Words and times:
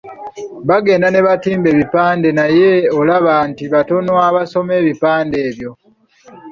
Bagenda 0.69 1.07
ne 1.11 1.21
batimba 1.27 1.67
ebipande 1.73 2.29
naye 2.37 2.69
olaba 2.99 3.33
nti 3.49 3.63
batono 3.73 4.11
abasoma 4.27 4.71
ebipande 4.81 5.37
ebyo, 5.49 5.71